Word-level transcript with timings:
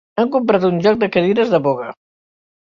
Hem 0.21 0.29
comprat 0.35 0.65
un 0.69 0.79
joc 0.85 0.97
de 1.03 1.09
cadires 1.17 1.53
de 1.53 1.61
boga. 1.69 1.93